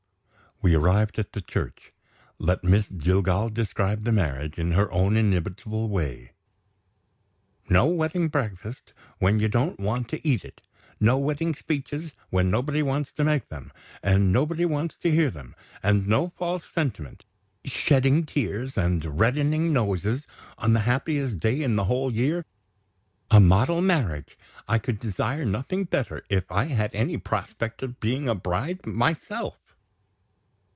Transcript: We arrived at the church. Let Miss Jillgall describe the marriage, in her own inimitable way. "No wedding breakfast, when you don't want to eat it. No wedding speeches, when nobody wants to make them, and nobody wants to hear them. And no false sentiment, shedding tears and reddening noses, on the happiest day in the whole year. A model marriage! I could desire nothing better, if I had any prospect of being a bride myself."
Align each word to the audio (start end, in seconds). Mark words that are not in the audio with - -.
We 0.63 0.75
arrived 0.75 1.17
at 1.17 1.31
the 1.31 1.41
church. 1.41 1.91
Let 2.37 2.63
Miss 2.63 2.87
Jillgall 2.87 3.49
describe 3.51 4.03
the 4.03 4.11
marriage, 4.11 4.59
in 4.59 4.73
her 4.73 4.91
own 4.91 5.17
inimitable 5.17 5.89
way. 5.89 6.33
"No 7.67 7.87
wedding 7.87 8.27
breakfast, 8.27 8.93
when 9.17 9.39
you 9.39 9.47
don't 9.49 9.79
want 9.79 10.07
to 10.09 10.25
eat 10.27 10.45
it. 10.45 10.61
No 10.99 11.17
wedding 11.17 11.55
speeches, 11.55 12.11
when 12.29 12.51
nobody 12.51 12.83
wants 12.83 13.11
to 13.13 13.23
make 13.23 13.49
them, 13.49 13.71
and 14.03 14.31
nobody 14.31 14.63
wants 14.63 14.99
to 14.99 15.09
hear 15.09 15.31
them. 15.31 15.55
And 15.81 16.05
no 16.07 16.29
false 16.37 16.69
sentiment, 16.69 17.25
shedding 17.65 18.23
tears 18.23 18.77
and 18.77 19.17
reddening 19.19 19.73
noses, 19.73 20.27
on 20.59 20.73
the 20.73 20.81
happiest 20.81 21.39
day 21.39 21.63
in 21.63 21.75
the 21.75 21.85
whole 21.85 22.11
year. 22.13 22.45
A 23.31 23.39
model 23.39 23.81
marriage! 23.81 24.37
I 24.67 24.77
could 24.77 24.99
desire 24.99 25.43
nothing 25.43 25.85
better, 25.85 26.23
if 26.29 26.51
I 26.51 26.65
had 26.65 26.93
any 26.93 27.17
prospect 27.17 27.81
of 27.81 27.99
being 27.99 28.29
a 28.29 28.35
bride 28.35 28.85
myself." 28.85 29.57